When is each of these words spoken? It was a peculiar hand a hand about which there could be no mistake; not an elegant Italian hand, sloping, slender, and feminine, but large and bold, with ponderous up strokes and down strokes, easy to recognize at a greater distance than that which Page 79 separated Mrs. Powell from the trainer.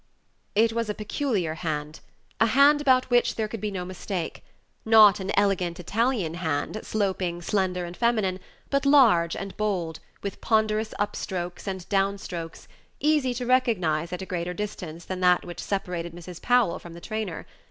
It 0.55 0.73
was 0.73 0.89
a 0.89 0.95
peculiar 0.95 1.53
hand 1.53 1.99
a 2.39 2.47
hand 2.47 2.81
about 2.81 3.11
which 3.11 3.35
there 3.35 3.47
could 3.47 3.61
be 3.61 3.69
no 3.69 3.85
mistake; 3.85 4.43
not 4.83 5.19
an 5.19 5.31
elegant 5.37 5.79
Italian 5.79 6.33
hand, 6.33 6.79
sloping, 6.81 7.39
slender, 7.43 7.85
and 7.85 7.95
feminine, 7.95 8.39
but 8.71 8.83
large 8.83 9.35
and 9.35 9.55
bold, 9.57 9.99
with 10.23 10.41
ponderous 10.41 10.95
up 10.97 11.15
strokes 11.15 11.67
and 11.67 11.87
down 11.87 12.17
strokes, 12.17 12.67
easy 12.99 13.35
to 13.35 13.45
recognize 13.45 14.11
at 14.11 14.23
a 14.23 14.25
greater 14.25 14.55
distance 14.55 15.05
than 15.05 15.19
that 15.19 15.45
which 15.45 15.57
Page 15.59 15.65
79 15.67 15.67
separated 15.69 16.13
Mrs. 16.15 16.41
Powell 16.41 16.79
from 16.79 16.93
the 16.93 16.99
trainer. 16.99 17.45